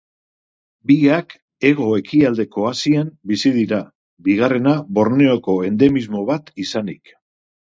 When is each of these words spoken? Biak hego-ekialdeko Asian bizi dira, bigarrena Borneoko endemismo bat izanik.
Biak 0.91 1.35
hego-ekialdeko 1.69 2.65
Asian 2.69 3.11
bizi 3.33 3.51
dira, 3.59 3.79
bigarrena 4.29 4.75
Borneoko 4.97 5.59
endemismo 5.69 6.25
bat 6.33 6.53
izanik. 6.67 7.15